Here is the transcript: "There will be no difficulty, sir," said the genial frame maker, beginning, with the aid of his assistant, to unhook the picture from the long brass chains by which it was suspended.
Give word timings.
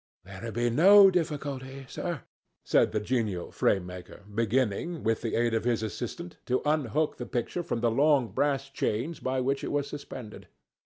"There 0.25 0.41
will 0.41 0.51
be 0.51 0.71
no 0.71 1.11
difficulty, 1.11 1.85
sir," 1.87 2.23
said 2.65 2.91
the 2.91 2.99
genial 2.99 3.51
frame 3.51 3.85
maker, 3.85 4.23
beginning, 4.33 5.03
with 5.03 5.21
the 5.21 5.35
aid 5.35 5.53
of 5.53 5.63
his 5.63 5.83
assistant, 5.83 6.37
to 6.47 6.63
unhook 6.67 7.17
the 7.17 7.27
picture 7.27 7.61
from 7.61 7.81
the 7.81 7.91
long 7.91 8.29
brass 8.29 8.71
chains 8.71 9.19
by 9.19 9.41
which 9.41 9.63
it 9.63 9.71
was 9.71 9.87
suspended. 9.87 10.47